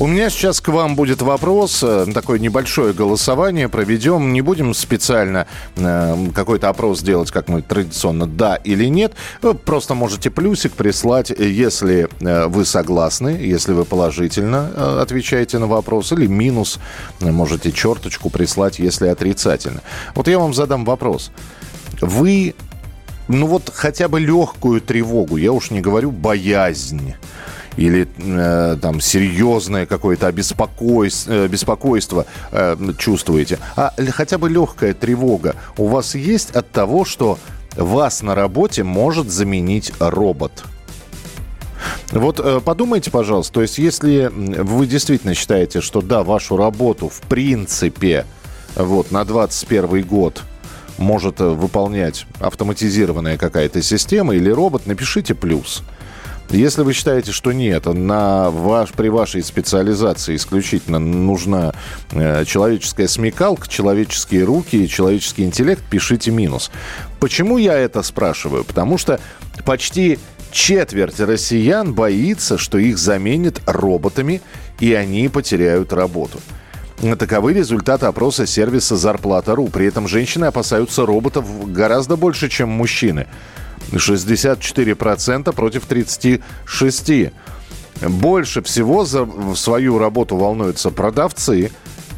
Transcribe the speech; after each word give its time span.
У 0.00 0.06
меня 0.06 0.30
сейчас 0.30 0.60
к 0.60 0.68
вам 0.68 0.94
будет 0.94 1.22
вопрос, 1.22 1.82
э, 1.82 2.06
такое 2.14 2.38
небольшое 2.38 2.92
голосование 2.92 3.68
проведем. 3.68 4.32
Не 4.32 4.42
будем 4.42 4.72
специально 4.72 5.48
э, 5.74 6.28
какой-то 6.32 6.68
опрос 6.68 7.02
делать, 7.02 7.32
как 7.32 7.48
мы 7.48 7.62
традиционно, 7.62 8.28
да 8.28 8.54
или 8.54 8.84
нет. 8.84 9.14
Вы 9.42 9.54
просто 9.54 9.94
можете 9.94 10.30
плюсик 10.30 10.74
прислать, 10.74 11.30
если 11.30 12.08
э, 12.20 12.46
вы 12.46 12.64
согласны, 12.64 13.30
если 13.30 13.72
вы 13.72 13.84
положительно 13.84 14.70
э, 14.72 15.00
отвечаете 15.02 15.58
на 15.58 15.66
вопрос, 15.66 16.12
или 16.12 16.28
минус, 16.28 16.78
можете 17.18 17.72
черточку 17.72 18.30
прислать, 18.30 18.78
если 18.78 19.08
отрицательно. 19.08 19.80
Вот 20.14 20.28
я 20.28 20.38
вам 20.38 20.54
задам 20.54 20.84
вопрос. 20.84 21.32
Вы, 22.00 22.54
ну 23.26 23.48
вот 23.48 23.72
хотя 23.74 24.06
бы 24.06 24.20
легкую 24.20 24.80
тревогу, 24.80 25.38
я 25.38 25.50
уж 25.50 25.72
не 25.72 25.80
говорю 25.80 26.12
боязнь, 26.12 27.14
или 27.78 28.08
э, 28.18 28.76
там 28.82 29.00
серьезное 29.00 29.86
какое-то 29.86 30.26
обеспокойство, 30.26 31.32
э, 31.32 31.48
беспокойство 31.48 32.26
э, 32.50 32.76
чувствуете, 32.98 33.58
а 33.76 33.94
хотя 34.10 34.36
бы 34.36 34.50
легкая 34.50 34.94
тревога 34.94 35.54
у 35.76 35.86
вас 35.86 36.16
есть 36.16 36.50
от 36.50 36.70
того, 36.70 37.04
что 37.04 37.38
вас 37.76 38.22
на 38.22 38.34
работе 38.34 38.82
может 38.82 39.30
заменить 39.30 39.92
робот? 40.00 40.64
Вот 42.10 42.40
э, 42.40 42.60
подумайте, 42.64 43.12
пожалуйста, 43.12 43.54
то 43.54 43.62
есть 43.62 43.78
если 43.78 44.28
вы 44.34 44.86
действительно 44.88 45.34
считаете, 45.34 45.80
что 45.80 46.00
да, 46.00 46.24
вашу 46.24 46.56
работу 46.56 47.08
в 47.08 47.20
принципе 47.28 48.26
вот 48.74 49.12
на 49.12 49.24
21 49.24 50.02
год 50.02 50.42
может 50.96 51.40
э, 51.40 51.44
выполнять 51.44 52.26
автоматизированная 52.40 53.38
какая-то 53.38 53.82
система 53.82 54.34
или 54.34 54.50
робот, 54.50 54.86
напишите 54.86 55.34
плюс. 55.36 55.84
Если 56.50 56.80
вы 56.80 56.94
считаете, 56.94 57.30
что 57.30 57.52
нет, 57.52 57.84
на 57.84 58.50
ваш, 58.50 58.92
при 58.92 59.08
вашей 59.08 59.42
специализации 59.42 60.34
исключительно 60.34 60.98
нужна 60.98 61.74
э, 62.12 62.44
человеческая 62.46 63.06
смекалка, 63.06 63.68
человеческие 63.68 64.44
руки 64.44 64.88
человеческий 64.88 65.44
интеллект, 65.44 65.82
пишите 65.90 66.30
минус. 66.30 66.70
Почему 67.20 67.58
я 67.58 67.74
это 67.74 68.02
спрашиваю? 68.02 68.64
Потому 68.64 68.96
что 68.96 69.20
почти 69.66 70.18
четверть 70.50 71.20
россиян 71.20 71.92
боится, 71.92 72.56
что 72.56 72.78
их 72.78 72.96
заменят 72.96 73.60
роботами, 73.66 74.40
и 74.80 74.94
они 74.94 75.28
потеряют 75.28 75.92
работу. 75.92 76.40
Таковы 77.18 77.52
результаты 77.52 78.06
опроса 78.06 78.46
сервиса 78.46 78.96
«Зарплата.ру». 78.96 79.68
При 79.68 79.86
этом 79.86 80.08
женщины 80.08 80.46
опасаются 80.46 81.06
роботов 81.06 81.46
гораздо 81.70 82.16
больше, 82.16 82.48
чем 82.48 82.70
мужчины. 82.70 83.26
64% 83.92 85.52
против 85.52 85.86
36%. 85.88 87.32
Больше 88.00 88.62
всего 88.62 89.04
за 89.04 89.28
свою 89.56 89.98
работу 89.98 90.36
волнуются 90.36 90.90
продавцы, 90.90 91.72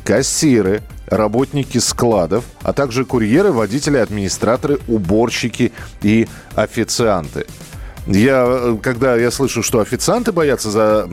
кассиры, 0.05 0.83
работники 1.07 1.79
складов, 1.79 2.45
а 2.63 2.73
также 2.73 3.05
курьеры, 3.05 3.51
водители, 3.51 3.97
администраторы, 3.97 4.79
уборщики 4.89 5.73
и 6.03 6.29
официанты. 6.55 7.47
Я, 8.07 8.45
э, 8.47 8.77
когда 8.83 9.17
я 9.17 9.31
слышу, 9.31 9.63
что 9.63 9.81
официанты 9.81 10.33
боятся 10.33 10.71
за 10.71 11.09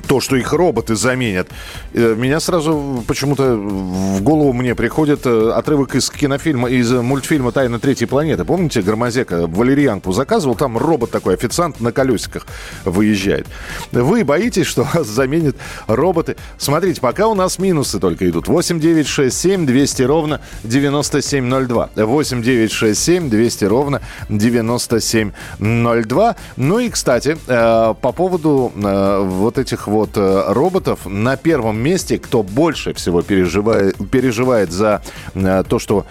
то, 0.00 0.20
что 0.20 0.36
их 0.36 0.52
роботы 0.52 0.96
заменят. 0.96 1.48
Э, 1.92 2.14
меня 2.16 2.40
сразу 2.40 3.04
почему-то 3.06 3.56
в 3.56 4.22
голову 4.22 4.52
мне 4.52 4.74
приходит 4.74 5.26
э, 5.26 5.52
отрывок 5.54 5.94
из 5.94 6.08
кинофильма, 6.10 6.70
из 6.70 6.90
мультфильма 6.90 7.52
«Тайна 7.52 7.78
третьей 7.78 8.06
планеты». 8.06 8.44
Помните, 8.44 8.80
Громозека 8.80 9.46
валерьянку 9.46 10.12
заказывал? 10.12 10.54
Там 10.54 10.78
робот 10.78 11.10
такой, 11.10 11.34
официант 11.34 11.80
на 11.80 11.92
колесиках 11.92 12.46
выезжает. 12.84 13.46
Вы 13.90 14.24
боитесь, 14.24 14.66
что 14.66 14.84
вас 14.94 15.06
заменят 15.06 15.56
роботы? 15.86 16.36
Смотрите, 16.56 17.00
пока 17.00 17.28
у 17.28 17.34
нас 17.34 17.58
минусы 17.58 18.00
только 18.00 18.28
идут. 18.28 18.48
8 18.48 18.80
9 18.80 19.06
6 19.06 19.36
7 19.36 19.66
200 19.66 20.02
ровно 20.02 20.40
9702. 20.64 21.90
8 21.96 22.42
9 22.42 22.72
6 22.72 23.00
7 23.00 23.30
200 23.30 23.64
ровно 23.66 24.00
9702. 24.28 26.36
Ну 26.56 26.78
и, 26.78 26.88
кстати, 26.88 27.36
э, 27.46 27.94
по 28.00 28.12
поводу 28.12 28.72
вот 28.74 29.58
этих 29.58 29.81
этих 29.82 29.86
вот 29.88 30.16
э, 30.16 30.44
роботов 30.52 31.00
на 31.06 31.36
первом 31.36 31.78
месте, 31.78 32.18
кто 32.18 32.42
больше 32.42 32.92
всего 32.94 33.22
переживает, 33.22 33.96
переживает 34.10 34.70
за 34.70 35.02
э, 35.34 35.64
то, 35.68 35.78
что 35.78 36.06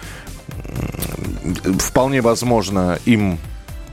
вполне 1.80 2.22
возможно 2.22 3.00
им 3.06 3.38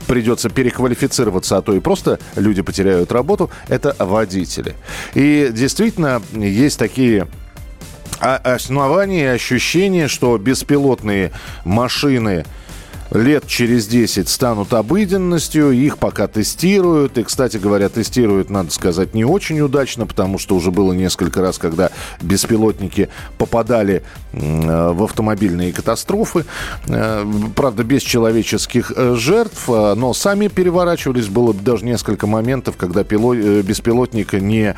придется 0.07 0.49
переквалифицироваться, 0.49 1.57
а 1.57 1.61
то 1.61 1.73
и 1.73 1.79
просто 1.79 2.19
люди 2.35 2.61
потеряют 2.61 3.11
работу, 3.11 3.49
это 3.67 3.95
водители. 3.99 4.75
И 5.13 5.49
действительно 5.51 6.21
есть 6.33 6.79
такие 6.79 7.27
основания 8.19 9.23
и 9.23 9.35
ощущения, 9.35 10.07
что 10.07 10.37
беспилотные 10.37 11.31
машины 11.63 12.43
лет 13.11 13.47
через 13.47 13.87
10 13.87 14.29
станут 14.29 14.73
обыденностью, 14.73 15.71
их 15.71 15.97
пока 15.97 16.27
тестируют. 16.27 17.17
И, 17.17 17.23
кстати 17.23 17.57
говоря, 17.57 17.89
тестируют, 17.89 18.49
надо 18.49 18.71
сказать, 18.71 19.13
не 19.13 19.25
очень 19.25 19.59
удачно, 19.61 20.05
потому 20.05 20.37
что 20.37 20.55
уже 20.55 20.71
было 20.71 20.93
несколько 20.93 21.41
раз, 21.41 21.57
когда 21.57 21.89
беспилотники 22.21 23.09
попадали 23.37 24.03
э, 24.31 24.91
в 24.91 25.03
автомобильные 25.03 25.73
катастрофы. 25.73 26.45
Э, 26.87 27.25
правда, 27.55 27.83
без 27.83 28.01
человеческих 28.01 28.91
э, 28.95 29.15
жертв, 29.15 29.67
но 29.67 30.13
сами 30.13 30.47
переворачивались. 30.47 31.27
Было 31.27 31.53
даже 31.53 31.85
несколько 31.85 32.27
моментов, 32.27 32.77
когда 32.77 33.03
беспилотник 33.03 34.33
не 34.33 34.75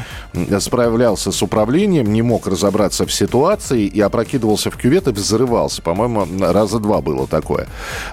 справлялся 0.59 1.31
с 1.31 1.41
управлением, 1.41 2.11
не 2.11 2.21
мог 2.21 2.47
разобраться 2.47 3.05
в 3.05 3.13
ситуации 3.13 3.85
и 3.85 3.99
опрокидывался 3.99 4.71
в 4.71 4.77
кювет 4.77 5.07
и 5.07 5.11
взрывался. 5.11 5.81
По-моему, 5.81 6.27
раза 6.39 6.79
два 6.79 7.01
было 7.01 7.27
такое. 7.27 7.67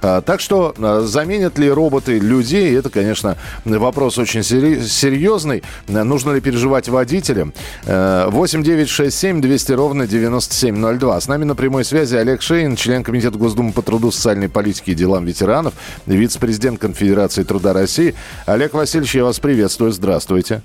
А, 0.08 0.22
так 0.22 0.40
что 0.40 0.74
а, 0.78 1.02
заменят 1.02 1.58
ли 1.58 1.70
роботы 1.70 2.18
людей, 2.18 2.76
это, 2.76 2.88
конечно, 2.88 3.36
вопрос 3.64 4.16
очень 4.16 4.42
серьезный. 4.42 5.62
Нужно 5.86 6.32
ли 6.32 6.40
переживать 6.40 6.88
водителям? 6.88 7.52
8 7.84 8.62
9 8.62 8.88
6 8.88 9.16
7 9.16 9.40
200 9.40 9.72
ровно 9.72 10.06
9702. 10.06 11.20
С 11.20 11.28
нами 11.28 11.44
на 11.44 11.54
прямой 11.54 11.84
связи 11.84 12.16
Олег 12.16 12.42
Шейн, 12.42 12.76
член 12.76 13.02
Комитета 13.02 13.36
Госдумы 13.36 13.72
по 13.72 13.82
труду, 13.82 14.10
социальной 14.10 14.48
политике 14.48 14.92
и 14.92 14.94
делам 14.94 15.24
ветеранов, 15.24 15.74
вице-президент 16.06 16.80
Конфедерации 16.80 17.42
труда 17.42 17.72
России. 17.72 18.14
Олег 18.46 18.74
Васильевич, 18.74 19.14
я 19.14 19.24
вас 19.24 19.38
приветствую. 19.38 19.92
Здравствуйте. 19.92 20.62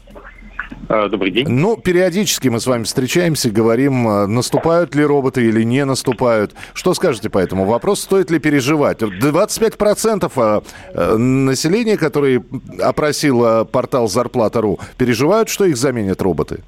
А, 0.90 1.08
добрый 1.08 1.32
день. 1.32 1.48
Ну, 1.48 1.78
периодически 1.78 2.50
мы 2.50 2.60
с 2.60 2.68
вами 2.68 2.84
встречаемся, 2.84 3.50
говорим, 3.50 4.08
а, 4.08 4.28
наступают 4.28 4.96
ли 4.96 5.06
роботы 5.06 5.46
или 5.46 5.64
не 5.64 5.86
наступают. 5.86 6.54
Что 6.74 6.94
скажете 6.94 7.30
по 7.30 7.38
этому 7.38 7.66
вопросу? 7.66 8.04
Стоит 8.04 8.32
ли 8.32 8.40
переживать? 8.40 9.02
25% 9.02 10.32
а, 10.36 11.18
населения, 11.18 11.98
которые 11.98 12.44
опросил 12.82 13.66
портал 13.66 14.10
Зарплата.ру, 14.10 14.80
переживают, 14.98 15.50
что 15.50 15.66
их 15.66 15.78
заменят 15.78 16.22
роботы? 16.22 16.64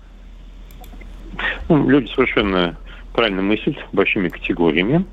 Ну, 1.67 1.87
люди 1.89 2.07
совершенно 2.13 2.77
правильно 3.13 3.41
мыслят 3.41 3.75
большими 3.91 4.29
категориями, 4.29 5.05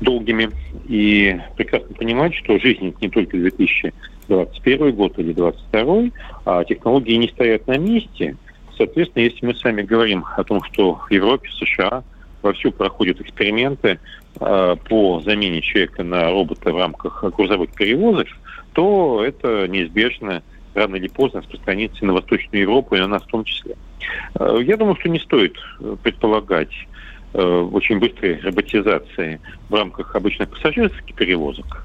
долгими, 0.00 0.50
и 0.88 1.40
прекрасно 1.56 1.94
понимают, 1.94 2.34
что 2.34 2.58
жизнь 2.58 2.94
не 3.00 3.08
только 3.08 3.36
2000 3.36 3.92
21 4.28 4.94
год 4.94 5.18
или 5.18 5.32
22, 5.32 6.10
а 6.44 6.64
технологии 6.64 7.14
не 7.14 7.28
стоят 7.28 7.66
на 7.66 7.78
месте. 7.78 8.36
Соответственно, 8.76 9.24
если 9.24 9.46
мы 9.46 9.54
с 9.54 9.64
вами 9.64 9.82
говорим 9.82 10.24
о 10.36 10.44
том, 10.44 10.62
что 10.64 10.94
в 10.94 11.10
Европе, 11.10 11.48
США 11.58 12.04
вовсю 12.42 12.70
проходят 12.70 13.20
эксперименты 13.20 13.98
э, 14.40 14.76
по 14.88 15.20
замене 15.20 15.60
человека 15.62 16.02
на 16.02 16.30
робота 16.30 16.72
в 16.72 16.76
рамках 16.76 17.24
грузовых 17.36 17.72
перевозок, 17.72 18.28
то 18.72 19.24
это 19.24 19.66
неизбежно 19.68 20.42
рано 20.74 20.96
или 20.96 21.08
поздно 21.08 21.40
распространится 21.40 22.04
на 22.04 22.12
Восточную 22.12 22.62
Европу 22.62 22.94
и 22.94 23.00
на 23.00 23.08
нас 23.08 23.22
в 23.22 23.28
том 23.28 23.44
числе. 23.44 23.76
Э, 24.38 24.58
я 24.62 24.76
думаю, 24.76 24.96
что 24.96 25.08
не 25.08 25.18
стоит 25.18 25.56
предполагать 26.02 26.72
э, 27.32 27.42
очень 27.42 27.98
быстрой 27.98 28.40
роботизации 28.40 29.40
в 29.68 29.74
рамках 29.74 30.14
обычных 30.14 30.50
пассажирских 30.50 31.14
перевозок. 31.14 31.84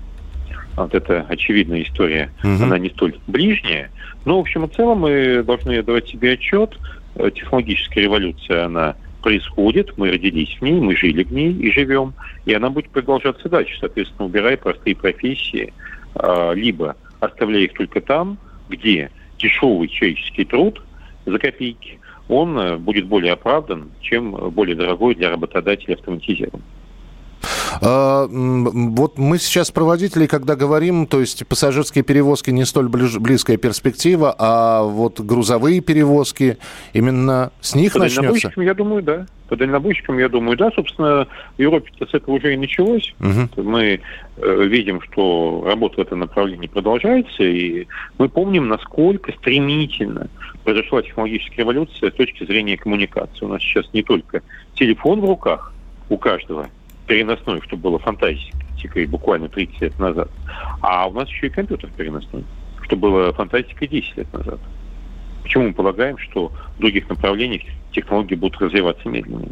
Вот 0.76 0.94
это 0.94 1.26
очевидная 1.28 1.84
история, 1.84 2.32
угу. 2.44 2.64
она 2.64 2.78
не 2.78 2.90
столь 2.90 3.16
ближняя. 3.28 3.92
Но, 4.26 4.38
в 4.38 4.42
общем 4.42 4.66
и 4.66 4.74
целом, 4.74 5.00
мы 5.00 5.44
должны 5.44 5.82
давать 5.84 6.08
себе 6.08 6.34
отчет. 6.34 6.78
Э, 7.16 7.30
технологическая 7.34 8.02
революция, 8.02 8.66
она 8.66 8.96
происходит, 9.22 9.98
мы 9.98 10.12
родились 10.12 10.58
в 10.60 10.62
ней, 10.62 10.80
мы 10.80 10.96
жили 10.96 11.24
в 11.24 11.32
ней 11.32 11.54
и 11.54 11.72
живем, 11.72 12.14
и 12.46 12.54
она 12.54 12.70
будет 12.70 12.90
продолжаться 12.90 13.50
дальше, 13.50 13.78
соответственно, 13.80 14.26
убирая 14.26 14.58
простые 14.58 14.96
профессии, 14.96 15.74
а, 16.16 16.54
либо 16.54 16.96
оставляя 17.20 17.64
их 17.64 17.74
только 17.74 18.02
там, 18.02 18.38
где 18.70 19.12
дешевый 19.38 19.88
человеческий 19.88 20.46
труд 20.46 20.82
за 21.26 21.38
копейки, 21.38 22.00
он 22.28 22.58
э, 22.58 22.78
будет 22.78 23.06
более 23.06 23.34
оправдан, 23.34 23.92
чем 24.02 24.32
более 24.52 24.76
дорогой 24.76 25.16
для 25.16 25.30
работодателя 25.30 25.96
автоматизированный. 25.96 26.64
А, 27.82 28.28
вот 28.30 29.18
мы 29.18 29.38
сейчас 29.38 29.72
про 29.72 29.84
водителей, 29.84 30.28
когда 30.28 30.56
говорим, 30.56 31.06
то 31.08 31.20
есть 31.20 31.46
пассажирские 31.48 32.04
перевозки 32.04 32.50
не 32.50 32.66
столь 32.66 32.90
близкая 32.90 33.58
перспектива, 33.58 34.36
а 34.38 34.84
вот 34.84 35.20
грузовые 35.20 35.82
перевозки, 35.82 36.58
именно 36.94 37.52
с 37.62 37.76
них 37.76 37.94
По 37.94 38.00
начнется? 38.00 38.52
я 38.58 38.74
думаю, 38.74 39.04
да. 39.04 39.26
По 39.48 39.56
дальнобойщикам, 39.58 40.18
я 40.18 40.30
думаю, 40.30 40.58
да. 40.58 40.72
Собственно, 40.72 41.28
в 41.58 41.62
Европе 41.62 41.92
с 42.00 42.14
этого 42.14 42.36
уже 42.36 42.54
и 42.54 42.58
началось. 42.58 43.14
Угу. 43.20 43.64
Мы 43.64 44.00
э, 44.38 44.64
видим, 44.64 45.02
что 45.02 45.64
работа 45.66 45.98
в 45.98 46.00
этом 46.00 46.20
направлении 46.20 46.68
продолжается, 46.68 47.44
и 47.44 47.88
мы 48.18 48.30
помним, 48.30 48.70
насколько 48.70 49.32
стремительно 49.34 50.28
произошла 50.64 51.02
технологическая 51.02 51.58
революция 51.58 52.12
с 52.12 52.14
точки 52.14 52.46
зрения 52.46 52.78
коммуникации. 52.78 53.46
У 53.46 53.50
нас 53.50 53.62
сейчас 53.62 53.86
не 53.94 54.04
только 54.04 54.42
телефон 54.76 55.22
в 55.22 55.26
руках 55.26 55.74
у 56.10 56.18
каждого, 56.18 56.68
переносной, 57.12 57.60
что 57.63 57.75
было 57.75 58.00
фантастикой 58.00 59.06
буквально 59.06 59.50
30 59.50 59.81
лет 59.81 60.00
назад. 60.00 60.30
А 60.80 61.10
у 61.10 61.12
нас 61.12 61.28
еще 61.28 61.48
и 61.48 61.50
компьютер 61.50 61.90
переносной, 61.98 62.46
что 62.84 62.96
было 62.96 63.34
фантастикой 63.34 63.90
10 63.90 64.18
лет 64.18 64.34
назад. 64.34 64.60
Почему 65.44 65.68
мы 65.68 65.74
полагаем, 65.74 66.18
что 66.18 66.54
в 66.78 66.80
других 66.80 67.10
направлениях 67.10 67.63
технологии 67.92 68.36
будут 68.36 68.62
развиваться 68.62 69.10
медленнее? 69.10 69.52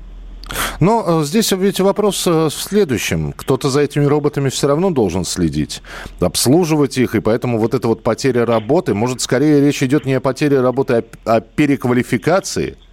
Но 0.79 1.03
э, 1.06 1.23
здесь 1.25 1.51
ведь 1.51 1.81
вопрос 1.81 2.25
э, 2.27 2.45
в 2.47 2.53
следующем. 2.53 3.33
Кто-то 3.33 3.69
за 3.69 3.81
этими 3.81 4.06
роботами 4.06 4.47
все 4.47 4.67
равно 4.69 4.89
должен 4.89 5.25
следить, 5.25 5.81
обслуживать 6.21 6.97
их, 6.97 7.13
и 7.13 7.19
поэтому 7.19 7.57
вот 7.59 7.73
эта 7.73 7.89
вот 7.89 8.03
потеря 8.03 8.45
работы, 8.45 8.94
может, 8.94 9.19
скорее 9.19 9.59
речь 9.59 9.83
идет 9.83 10.06
не 10.06 10.13
о 10.13 10.21
потере 10.21 10.61
работы, 10.61 11.03
а 11.25 11.35
о 11.35 11.41
переквалификации– 11.41 12.77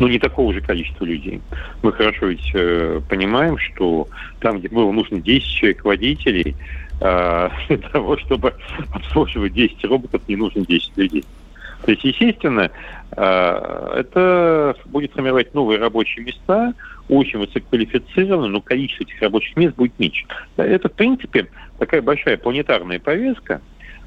ну, 0.00 0.08
не 0.08 0.18
такого 0.18 0.52
же 0.52 0.60
количества 0.62 1.04
людей. 1.04 1.40
Мы 1.82 1.92
хорошо 1.92 2.26
ведь 2.26 2.50
э, 2.54 3.00
понимаем, 3.08 3.58
что 3.58 4.08
там, 4.40 4.58
где 4.58 4.68
было 4.68 4.90
нужно 4.90 5.20
10 5.20 5.46
человек 5.46 5.84
водителей, 5.84 6.56
э, 7.00 7.48
для 7.68 7.76
того, 7.76 8.16
чтобы 8.16 8.54
обслуживать 8.92 9.52
10 9.52 9.84
роботов, 9.84 10.22
не 10.26 10.36
нужно 10.36 10.64
10 10.64 10.96
людей. 10.96 11.24
То 11.84 11.92
есть, 11.92 12.02
естественно, 12.02 12.70
э, 13.14 13.92
это 13.96 14.74
будет 14.86 15.12
формировать 15.12 15.54
новые 15.54 15.78
рабочие 15.78 16.24
места, 16.24 16.72
очень 17.10 17.38
высококвалифицированные, 17.38 18.50
но 18.50 18.62
количество 18.62 19.04
этих 19.04 19.20
рабочих 19.20 19.54
мест 19.56 19.76
будет 19.76 19.98
меньше. 19.98 20.24
Это, 20.56 20.88
в 20.88 20.92
принципе, 20.92 21.46
такая 21.78 22.00
большая 22.00 22.38
планетарная 22.38 23.00
повестка, 23.00 23.60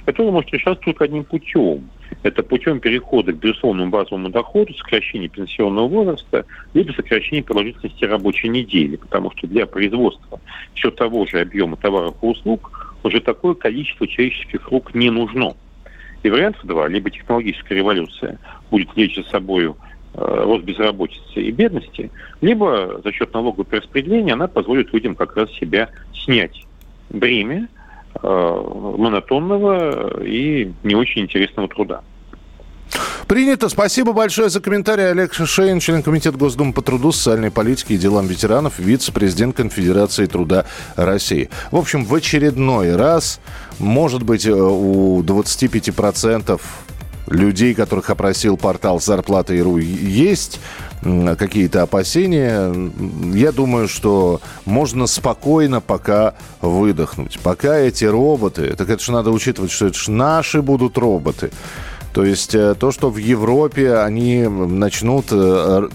которая 0.06 0.32
может 0.32 0.52
решаться 0.52 0.84
только 0.84 1.06
одним 1.06 1.24
путем– 1.24 1.90
это 2.22 2.44
путем 2.44 2.80
перехода 2.80 3.34
к 3.34 3.38
безусловному 3.38 3.90
базовому 3.90 4.30
доходу, 4.30 4.74
сокращения 4.76 5.28
пенсионного 5.28 5.88
возраста, 5.88 6.46
либо 6.74 6.92
сокращения 6.94 7.44
продолжительности 7.44 8.06
рабочей 8.06 8.50
недели, 8.50 8.98
потому 8.98 9.32
что 9.32 9.48
для 9.48 9.66
производства 9.66 10.40
все 10.76 10.92
того 10.92 11.26
же 11.26 11.42
объема 11.42 11.78
товаров 11.78 12.16
и 12.22 12.26
услуг 12.26 12.96
уже 13.04 13.20
такое 13.20 13.56
количество 13.56 14.08
человеческих 14.08 14.70
рук 14.70 14.94
не 14.94 15.10
нужно. 15.10 15.56
И 16.22 16.30
вариант 16.30 16.58
два, 16.64 16.88
либо 16.88 17.10
технологическая 17.10 17.76
революция 17.76 18.40
будет 18.72 18.96
лечь 18.96 19.16
за 19.16 19.24
собой 19.24 19.66
э, 19.66 19.72
рост 20.14 20.64
безработицы 20.64 21.42
и 21.42 21.52
бедности, 21.52 22.12
либо 22.40 23.02
за 23.04 23.12
счет 23.12 23.34
налогового 23.34 23.68
распределения 23.72 24.34
она 24.34 24.48
позволит 24.48 24.94
людям 24.94 25.16
как 25.16 25.36
раз 25.36 25.52
себя 25.54 25.90
снять. 26.14 26.66
Бремя 27.10 27.68
монотонного 28.22 30.24
и 30.24 30.72
не 30.84 30.96
очень 30.96 31.24
интересного 31.24 31.68
труда. 31.68 32.02
Принято. 33.28 33.70
Спасибо 33.70 34.14
большое 34.14 34.50
за 34.50 34.60
комментарий. 34.60 35.10
Олег 35.10 35.34
Шейн, 35.34 35.80
член 35.80 36.04
Комитета 36.04 36.38
Госдумы 36.38 36.74
по 36.74 36.82
труду, 36.82 37.12
социальной 37.12 37.52
политике 37.52 37.96
и 37.96 37.98
делам 37.98 38.28
ветеранов, 38.28 38.80
вице-президент 38.80 39.56
Конфедерации 39.56 40.26
труда 40.26 40.66
России. 40.96 41.50
В 41.72 41.78
общем, 41.78 42.06
в 42.06 42.14
очередной 42.14 42.96
раз, 42.96 43.40
может 43.80 44.24
быть, 44.24 44.46
э, 44.46 44.54
у 44.54 45.24
25% 45.24 46.62
людей, 47.28 47.74
которых 47.74 48.10
опросил 48.10 48.58
портал 48.58 49.00
«Зарплата.ру», 49.00 49.78
есть 49.78 50.60
какие-то 51.38 51.82
опасения. 51.82 52.74
Я 53.34 53.52
думаю, 53.52 53.88
что 53.88 54.42
можно 54.66 55.08
спокойно 55.08 55.82
пока 55.82 56.36
выдохнуть. 56.62 57.40
Пока 57.44 57.78
эти 57.78 58.06
роботы, 58.06 58.74
так 58.78 58.90
это 58.90 59.04
же 59.04 59.12
надо 59.12 59.32
учитывать, 59.32 59.72
что 59.72 59.88
это 59.88 59.98
же 59.98 60.12
наши 60.12 60.62
будут 60.62 60.98
роботы. 60.98 61.52
То 62.14 62.24
есть 62.24 62.54
э, 62.54 62.76
то, 62.76 62.92
что 62.92 63.10
в 63.10 63.18
Европе 63.18 63.96
они 63.96 64.44
начнут 64.44 65.26
э, 65.32 65.90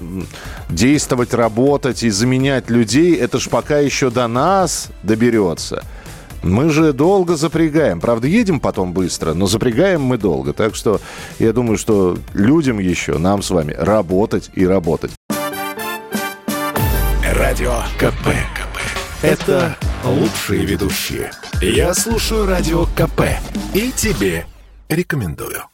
действовать, 0.69 1.33
работать 1.33 2.03
и 2.03 2.11
заменять 2.11 2.69
людей, 2.71 3.15
это 3.15 3.39
же 3.39 3.49
пока 3.49 3.79
еще 3.79 4.11
до 4.11 4.27
нас 4.27 4.89
доберется. 5.05 5.85
Мы 6.43 6.71
же 6.71 6.93
долго 6.93 7.37
запрягаем. 7.37 8.01
Правда, 8.01 8.27
едем 8.27 8.61
потом 8.61 8.93
быстро, 8.93 9.35
но 9.35 9.47
запрягаем 9.47 10.03
мы 10.03 10.19
долго. 10.19 10.53
Так 10.53 10.75
что 10.75 11.01
я 11.39 11.53
думаю, 11.53 11.79
что 11.79 12.19
людям 12.35 12.79
еще, 12.79 13.19
нам 13.19 13.43
с 13.43 13.51
вами, 13.51 13.73
работать 13.73 14.51
и 14.55 14.67
работать. 14.67 15.13
Радио 17.23 17.75
КП. 17.99 18.29
КП. 18.55 18.79
Это 19.23 19.77
лучшие 20.05 20.65
ведущие. 20.65 21.31
Я 21.61 21.93
слушаю 21.95 22.47
Радио 22.47 22.85
КП 22.97 23.23
и 23.75 23.91
тебе 23.91 24.47
рекомендую. 24.89 25.65